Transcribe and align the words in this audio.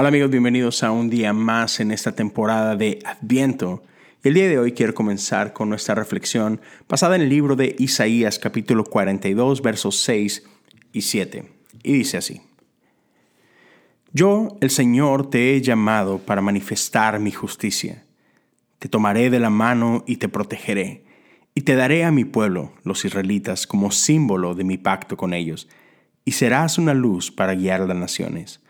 Hola 0.00 0.08
amigos, 0.08 0.30
bienvenidos 0.30 0.82
a 0.82 0.92
un 0.92 1.10
día 1.10 1.34
más 1.34 1.78
en 1.78 1.90
esta 1.90 2.12
temporada 2.12 2.74
de 2.74 3.00
Adviento. 3.04 3.82
El 4.22 4.32
día 4.32 4.48
de 4.48 4.58
hoy 4.58 4.72
quiero 4.72 4.94
comenzar 4.94 5.52
con 5.52 5.68
nuestra 5.68 5.94
reflexión 5.94 6.58
basada 6.88 7.16
en 7.16 7.20
el 7.20 7.28
libro 7.28 7.54
de 7.54 7.76
Isaías 7.78 8.38
capítulo 8.38 8.84
42 8.84 9.60
versos 9.60 10.00
6 10.00 10.42
y 10.94 11.02
7. 11.02 11.52
Y 11.82 11.92
dice 11.92 12.16
así. 12.16 12.40
Yo, 14.14 14.56
el 14.62 14.70
Señor, 14.70 15.28
te 15.28 15.54
he 15.54 15.60
llamado 15.60 16.16
para 16.16 16.40
manifestar 16.40 17.20
mi 17.20 17.30
justicia. 17.30 18.06
Te 18.78 18.88
tomaré 18.88 19.28
de 19.28 19.38
la 19.38 19.50
mano 19.50 20.02
y 20.06 20.16
te 20.16 20.30
protegeré, 20.30 21.04
y 21.54 21.60
te 21.60 21.74
daré 21.74 22.04
a 22.04 22.10
mi 22.10 22.24
pueblo, 22.24 22.72
los 22.84 23.04
israelitas, 23.04 23.66
como 23.66 23.90
símbolo 23.90 24.54
de 24.54 24.64
mi 24.64 24.78
pacto 24.78 25.18
con 25.18 25.34
ellos, 25.34 25.68
y 26.24 26.32
serás 26.32 26.78
una 26.78 26.94
luz 26.94 27.30
para 27.30 27.54
guiar 27.54 27.80
las 27.80 27.98
naciones 27.98 28.62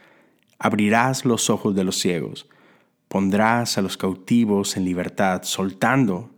abrirás 0.61 1.25
los 1.25 1.51
ojos 1.51 1.75
de 1.75 1.83
los 1.83 1.97
ciegos, 1.99 2.47
pondrás 3.09 3.79
a 3.79 3.83
los 3.83 3.97
cautivos 3.97 4.77
en 4.77 4.85
libertad, 4.85 5.43
soltando 5.43 6.31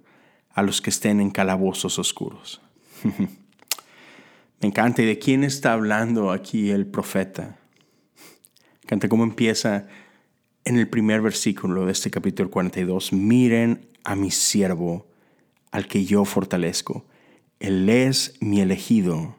a 0.55 0.63
los 0.63 0.81
que 0.81 0.91
estén 0.91 1.21
en 1.21 1.31
calabozos 1.31 1.99
oscuros. 1.99 2.63
Me 4.61 4.69
encanta. 4.69 5.03
¿Y 5.03 5.07
de 5.07 5.19
quién 5.19 5.43
está 5.43 5.73
hablando 5.73 6.31
aquí 6.31 6.71
el 6.71 6.87
profeta? 6.87 7.59
Me 8.17 8.85
encanta 8.85 9.09
cómo 9.09 9.25
empieza 9.25 9.89
en 10.65 10.79
el 10.79 10.89
primer 10.89 11.21
versículo 11.21 11.85
de 11.87 11.93
este 11.93 12.11
capítulo 12.11 12.49
42. 12.49 13.13
Miren 13.13 13.89
a 14.05 14.15
mi 14.15 14.31
siervo, 14.31 15.09
al 15.73 15.89
que 15.89 16.05
yo 16.05 16.25
fortalezco. 16.25 17.05
Él 17.59 17.89
es 17.89 18.35
mi 18.41 18.61
elegido, 18.61 19.35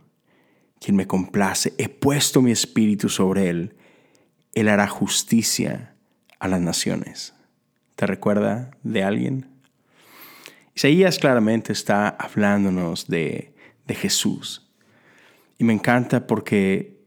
quien 0.80 0.98
me 0.98 1.08
complace. 1.08 1.74
He 1.78 1.88
puesto 1.88 2.42
mi 2.42 2.52
espíritu 2.52 3.08
sobre 3.08 3.50
él 3.50 3.78
él 4.54 4.70
hará 4.70 4.88
justicia 4.88 5.96
a 6.40 6.48
las 6.48 6.62
naciones. 6.62 7.34
¿Te 7.96 8.06
recuerda 8.06 8.72
de 8.84 9.04
alguien? 9.04 9.48
Isaías 10.76 11.20
claramente 11.20 11.72
está 11.72 12.10
hablándonos 12.10 13.08
de, 13.08 13.54
de 13.86 13.96
Jesús. 13.96 14.72
Y 15.58 15.64
me 15.64 15.74
encanta 15.74 16.26
porque 16.26 17.04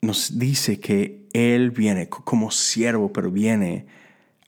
nos 0.00 0.38
dice 0.38 0.78
que 0.78 1.28
Él 1.32 1.70
viene 1.70 2.08
como 2.08 2.50
siervo, 2.50 3.12
pero 3.12 3.30
viene 3.30 3.86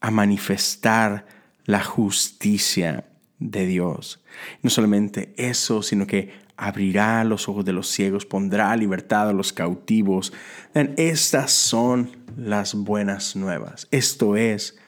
a 0.01 0.11
manifestar 0.11 1.27
la 1.65 1.83
justicia 1.83 3.10
de 3.41 3.67
Dios. 3.67 4.23
No 4.63 4.71
solamente 4.71 5.35
eso, 5.37 5.83
sino 5.83 6.07
que 6.07 6.33
abrirá 6.57 7.25
los 7.25 7.49
ojos 7.49 7.65
de 7.65 7.73
los 7.73 7.89
ciegos, 7.89 8.27
pondrá 8.27 8.77
libertad 8.77 9.31
a 9.31 9.33
los 9.33 9.53
cautivos. 9.53 10.33
Estas 10.75 11.53
son 11.53 12.11
las 12.37 12.75
buenas 12.75 13.35
nuevas. 13.35 13.89
Esto 13.91 14.37
es 14.37 14.79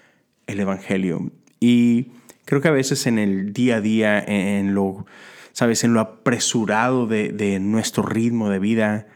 el 0.47 0.61
Evangelio. 0.61 1.33
Y 1.61 2.13
creo 2.45 2.61
que 2.61 2.69
a 2.69 2.73
veces 2.73 3.07
en 3.07 3.19
el 3.19 3.53
día 3.55 3.77
a 3.77 3.81
día, 3.81 4.19
en 4.21 4.75
lo, 4.75 5.07
sabes, 5.53 5.85
en 5.85 5.95
lo 5.95 6.01
apresurado 6.01 7.07
de, 7.07 7.59
nuestro 7.61 8.03
ritmo 8.03 8.51
de 8.51 8.59
vida, 8.59 9.07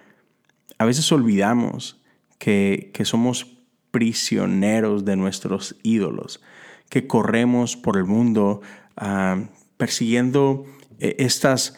a 0.78 0.84
veces 0.84 1.11
olvidamos 1.12 2.03
que, 2.39 2.91
somos 3.05 3.59
prisioneros 3.91 5.05
de 5.05 5.17
nuestros 5.17 5.77
ídolos, 5.83 6.43
que 6.89 7.06
corremos 7.06 7.77
por 7.77 7.97
el 7.97 8.05
mundo 8.05 8.61
ah, 8.97 9.44
persiguiendo 9.77 10.66
eh, 10.98 11.16
estas 11.19 11.75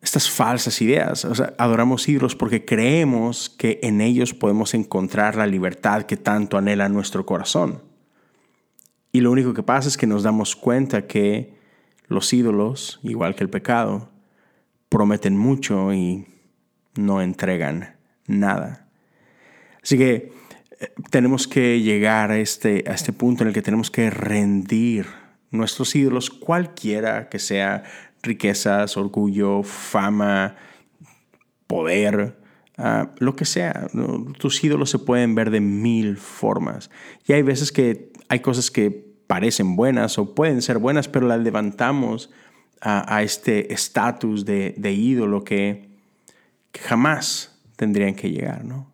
estas 0.00 0.30
falsas 0.30 0.80
ideas. 0.80 1.26
adoramos 1.58 2.08
ídolos 2.08 2.36
porque 2.36 2.64
creemos 2.64 3.50
que 3.50 3.80
en 3.82 4.00
ellos 4.00 4.34
podemos 4.34 4.74
encontrar 4.74 5.36
la 5.36 5.46
libertad 5.46 6.04
que 6.04 6.16
tanto 6.16 6.56
anhela 6.56 6.88
nuestro 6.88 7.26
corazón. 7.26 7.82
Y 9.12 9.20
lo 9.20 9.32
único 9.32 9.54
que 9.54 9.62
pasa 9.62 9.88
es 9.88 9.96
que 9.96 10.06
nos 10.06 10.22
damos 10.22 10.54
cuenta 10.54 11.06
que 11.06 11.56
los 12.06 12.32
ídolos, 12.32 13.00
igual 13.02 13.34
que 13.34 13.44
el 13.44 13.50
pecado, 13.50 14.10
prometen 14.88 15.36
mucho 15.36 15.92
y 15.92 16.26
no 16.94 17.20
entregan 17.20 17.96
nada. 18.26 18.88
Así 19.82 19.98
que 19.98 20.32
eh, 20.80 20.92
tenemos 21.10 21.48
que 21.48 21.80
llegar 21.80 22.30
a 22.30 22.38
este, 22.38 22.84
a 22.86 22.92
este 22.92 23.12
punto 23.12 23.42
en 23.42 23.48
el 23.48 23.54
que 23.54 23.62
tenemos 23.62 23.90
que 23.90 24.10
rendir 24.10 25.06
nuestros 25.50 25.94
ídolos, 25.94 26.30
cualquiera 26.30 27.28
que 27.28 27.38
sea 27.38 27.84
riquezas, 28.22 28.96
orgullo, 28.96 29.62
fama, 29.62 30.56
poder, 31.66 32.38
ah, 32.76 33.10
lo 33.18 33.36
que 33.36 33.44
sea. 33.44 33.88
Tus 34.38 34.62
ídolos 34.62 34.90
se 34.90 34.98
pueden 34.98 35.34
ver 35.34 35.50
de 35.50 35.60
mil 35.60 36.16
formas. 36.16 36.90
Y 37.26 37.32
hay 37.32 37.42
veces 37.42 37.72
que 37.72 38.12
hay 38.28 38.40
cosas 38.40 38.70
que 38.70 39.08
parecen 39.26 39.76
buenas 39.76 40.18
o 40.18 40.34
pueden 40.34 40.62
ser 40.62 40.78
buenas, 40.78 41.08
pero 41.08 41.26
las 41.26 41.40
levantamos 41.40 42.30
a, 42.80 43.22
este 43.22 43.72
estatus 43.72 44.44
de, 44.44 44.92
ídolo 44.92 45.42
que, 45.42 45.88
que, 46.70 46.80
jamás 46.80 47.60
tendrían 47.76 48.14
que 48.14 48.30
llegar, 48.30 48.64
¿no? 48.64 48.92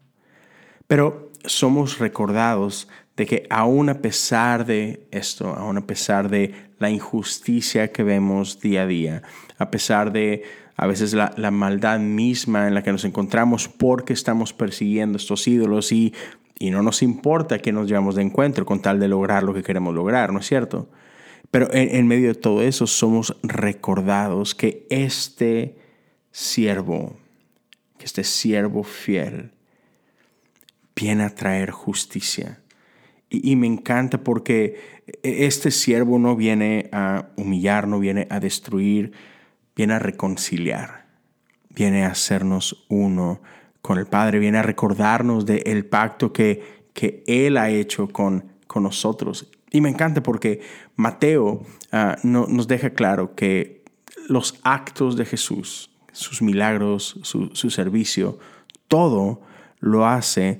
Pero 0.86 1.30
somos 1.44 1.98
recordados 1.98 2.88
de 3.16 3.26
que 3.26 3.46
aún 3.48 3.88
a 3.88 4.00
pesar 4.00 4.66
de 4.66 5.06
esto, 5.10 5.48
aún 5.48 5.78
a 5.78 5.86
pesar 5.86 6.28
de 6.28 6.54
la 6.78 6.90
injusticia 6.90 7.92
que 7.92 8.02
vemos 8.02 8.60
día 8.60 8.82
a 8.82 8.86
día, 8.86 9.22
a 9.58 9.70
pesar 9.70 10.12
de 10.12 10.42
a 10.76 10.86
veces 10.88 11.14
la, 11.14 11.50
maldad 11.52 12.00
misma 12.00 12.66
en 12.66 12.74
la 12.74 12.82
que 12.82 12.90
nos 12.90 13.04
encontramos 13.04 13.68
porque 13.68 14.12
estamos 14.12 14.52
persiguiendo 14.52 15.16
estos 15.16 15.46
ídolos 15.46 15.92
y, 15.92 16.12
y 16.58 16.70
no 16.70 16.82
nos 16.82 17.02
importa 17.02 17.60
que 17.60 17.70
nos 17.72 17.86
llevamos 17.86 18.16
de 18.16 18.22
encuentro 18.22 18.66
con 18.66 18.82
tal 18.82 18.98
de 18.98 19.06
lograr 19.06 19.44
lo 19.44 19.54
que 19.54 19.62
queremos 19.62 19.94
lograr, 19.94 20.32
¿no 20.32 20.40
es 20.40 20.46
cierto? 20.46 20.88
Pero 21.52 21.72
en, 21.72 21.94
en 21.94 22.08
medio 22.08 22.28
de 22.28 22.34
todo 22.34 22.62
eso 22.62 22.88
somos 22.88 23.36
recordados 23.44 24.56
que 24.56 24.84
este 24.90 25.78
siervo, 26.32 27.16
que 27.96 28.06
este 28.06 28.24
siervo 28.24 28.82
fiel, 28.82 29.52
viene 30.96 31.22
a 31.22 31.34
traer 31.34 31.70
justicia 31.70 32.63
y, 33.42 33.56
me 33.56 33.66
encanta 33.66 34.22
porque 34.22 35.02
este 35.22 35.70
siervo 35.70 36.18
no 36.18 36.36
viene 36.36 36.88
a 36.92 37.28
humillar, 37.36 37.88
no 37.88 37.98
viene 37.98 38.26
a 38.30 38.40
destruir, 38.40 39.12
viene 39.76 39.94
a 39.94 39.98
reconciliar, 39.98 41.06
viene 41.70 42.04
a 42.04 42.08
hacernos 42.08 42.86
uno 42.88 43.40
con 43.82 43.98
el 43.98 44.06
Padre, 44.06 44.38
viene 44.38 44.58
a 44.58 44.62
recordarnos 44.62 45.46
del 45.46 45.84
pacto 45.86 46.32
que, 46.32 46.86
que 46.92 47.22
Él 47.26 47.56
ha 47.56 47.70
hecho 47.70 48.08
con, 48.08 48.52
con 48.66 48.82
nosotros. 48.82 49.50
Y 49.70 49.80
me 49.80 49.88
encanta 49.88 50.22
porque 50.22 50.60
Mateo 50.96 51.62
ah, 51.92 52.16
no, 52.22 52.46
nos 52.46 52.68
deja 52.68 52.90
claro 52.90 53.34
que 53.34 53.84
los 54.28 54.60
actos 54.62 55.16
de 55.16 55.24
Jesús, 55.24 55.90
sus 56.12 56.40
milagros, 56.40 57.18
su, 57.22 57.50
su 57.54 57.70
servicio, 57.70 58.38
todo 58.88 59.42
lo 59.80 60.06
hace 60.06 60.58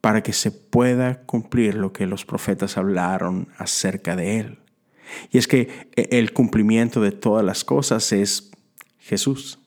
para 0.00 0.22
que 0.22 0.32
se 0.32 0.50
pueda 0.50 1.22
cumplir 1.22 1.74
lo 1.74 1.92
que 1.92 2.06
los 2.06 2.24
profetas 2.24 2.76
hablaron 2.76 3.48
acerca 3.58 4.16
de 4.16 4.40
Él. 4.40 4.58
Y 5.30 5.38
es 5.38 5.48
que 5.48 5.88
e, 5.96 6.08
el 6.12 6.32
cumplimiento 6.32 7.00
de 7.00 7.12
todas 7.12 7.44
las 7.44 7.64
cosas 7.64 8.12
es 8.12 8.50
Jesús. 8.98 9.58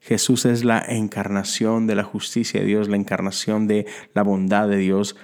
Jesús 0.00 0.44
es 0.44 0.64
la 0.64 0.80
encarnación 0.80 1.86
de 1.86 1.94
la 1.94 2.04
justicia 2.04 2.60
de 2.60 2.66
Dios, 2.66 2.88
la 2.88 2.96
encarnación 2.96 3.66
de 3.66 3.86
la 4.14 4.22
bondad 4.22 4.68
de 4.68 4.76
Dios, 4.76 5.16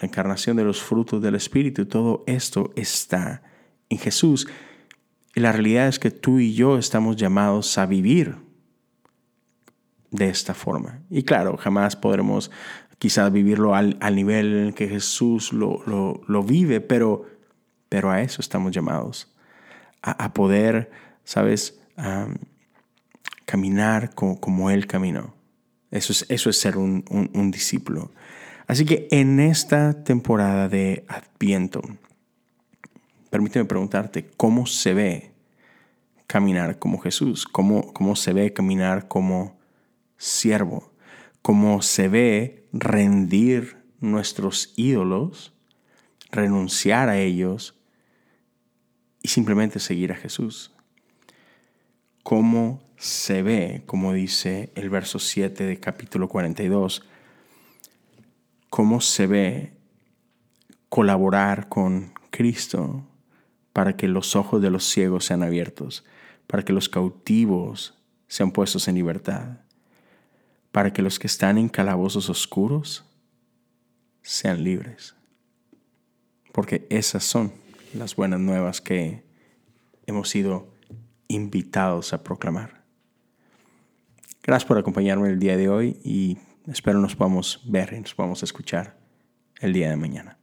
la 0.00 0.08
encarnación 0.08 0.56
de 0.56 0.64
los 0.64 0.82
frutos 0.82 1.22
del 1.22 1.34
Espíritu. 1.34 1.86
Todo 1.86 2.24
esto 2.26 2.72
está 2.76 3.42
en 3.88 3.98
Jesús. 3.98 4.48
Y 5.34 5.40
la 5.40 5.52
realidad 5.52 5.88
es 5.88 5.98
que 5.98 6.10
tú 6.10 6.38
y 6.38 6.54
yo 6.54 6.78
estamos 6.78 7.16
llamados 7.16 7.76
a 7.78 7.86
vivir 7.86 8.36
de 10.10 10.28
esta 10.28 10.54
forma. 10.54 11.00
Y 11.10 11.24
claro, 11.24 11.56
jamás 11.56 11.96
podremos 11.96 12.50
quizás 13.04 13.30
vivirlo 13.30 13.74
al, 13.74 13.98
nivel 14.14 14.46
en 14.54 14.66
el 14.68 14.74
que 14.74 14.88
Jesús 14.88 15.52
lo, 15.52 16.42
vive, 16.42 16.80
pero, 16.80 17.26
pero 17.90 18.10
a 18.10 18.22
eso 18.22 18.40
estamos 18.40 18.72
llamados, 18.72 19.30
a, 20.00 20.32
poder, 20.32 20.90
¿sabes?, 21.22 21.78
caminar 23.44 24.14
como, 24.14 24.70
Él 24.70 24.86
caminó. 24.86 25.34
Eso 25.90 26.14
es, 26.14 26.24
eso 26.30 26.48
es 26.48 26.58
ser 26.58 26.78
un, 26.78 27.04
un 27.10 27.50
discípulo. 27.50 28.10
Así 28.66 28.86
que 28.86 29.06
en 29.10 29.38
esta 29.38 30.02
temporada 30.02 30.70
de 30.70 31.04
Adviento, 31.06 31.82
permíteme 33.28 33.66
preguntarte, 33.66 34.30
¿cómo 34.38 34.64
se 34.64 34.94
ve 34.94 35.30
caminar 36.26 36.78
como 36.78 36.96
Jesús? 37.00 37.44
¿Cómo, 37.44 37.92
cómo 37.92 38.16
se 38.16 38.32
ve 38.32 38.54
caminar 38.54 39.08
como 39.08 39.58
siervo? 40.16 40.93
¿Cómo 41.44 41.82
se 41.82 42.08
ve 42.08 42.64
rendir 42.72 43.84
nuestros 44.00 44.72
ídolos, 44.76 45.52
renunciar 46.30 47.10
a 47.10 47.18
ellos 47.18 47.78
y 49.20 49.28
simplemente 49.28 49.78
seguir 49.78 50.10
a 50.12 50.16
Jesús. 50.16 50.72
¿Cómo 52.22 52.82
se 52.96 53.42
ve, 53.42 53.82
como 53.84 54.14
dice 54.14 54.72
el 54.74 54.88
verso 54.88 55.18
7 55.18 55.64
de 55.64 55.80
capítulo 55.80 56.30
42, 56.30 57.02
cómo 58.70 59.02
se 59.02 59.26
ve 59.26 59.72
colaborar 60.88 61.68
con 61.68 62.14
Cristo 62.30 63.06
para 63.74 63.98
que 63.98 64.08
los 64.08 64.34
ojos 64.34 64.62
de 64.62 64.70
los 64.70 64.84
ciegos 64.84 65.26
sean 65.26 65.42
abiertos, 65.42 66.06
para 66.46 66.64
que 66.64 66.72
los 66.72 66.88
cautivos 66.88 67.98
sean 68.28 68.50
puestos 68.50 68.88
en 68.88 68.94
libertad, 68.94 69.58
para 70.74 70.92
que 70.92 71.02
los 71.02 71.20
que 71.20 71.28
están 71.28 71.56
en 71.56 71.68
calabozos 71.68 72.28
oscuros 72.28 73.04
sean 74.22 74.64
libres. 74.64 75.14
Porque 76.50 76.84
esas 76.90 77.22
son 77.22 77.52
las 77.94 78.16
buenas 78.16 78.40
nuevas 78.40 78.80
que 78.80 79.22
hemos 80.04 80.30
sido 80.30 80.66
invitados 81.28 82.12
a 82.12 82.24
proclamar. 82.24 82.82
Gracias 84.42 84.66
por 84.66 84.76
acompañarme 84.76 85.28
el 85.28 85.38
día 85.38 85.56
de 85.56 85.68
hoy 85.68 86.00
y 86.02 86.38
espero 86.66 86.98
nos 86.98 87.14
podamos 87.14 87.60
ver 87.66 87.92
y 87.92 88.00
nos 88.00 88.12
podamos 88.12 88.42
escuchar 88.42 88.98
el 89.60 89.72
día 89.72 89.90
de 89.90 89.96
mañana. 89.96 90.38